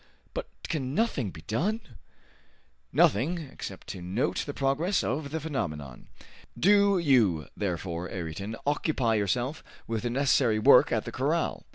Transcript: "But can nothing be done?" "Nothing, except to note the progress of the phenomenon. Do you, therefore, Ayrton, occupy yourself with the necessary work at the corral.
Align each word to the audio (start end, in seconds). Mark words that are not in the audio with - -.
"But 0.33 0.49
can 0.67 0.95
nothing 0.95 1.29
be 1.29 1.43
done?" 1.43 1.79
"Nothing, 2.91 3.37
except 3.37 3.85
to 3.89 4.01
note 4.01 4.45
the 4.47 4.51
progress 4.55 5.03
of 5.03 5.29
the 5.29 5.39
phenomenon. 5.39 6.07
Do 6.59 6.97
you, 6.97 7.45
therefore, 7.55 8.09
Ayrton, 8.09 8.55
occupy 8.65 9.13
yourself 9.13 9.63
with 9.85 10.01
the 10.01 10.09
necessary 10.09 10.57
work 10.57 10.91
at 10.91 11.05
the 11.05 11.11
corral. 11.11 11.67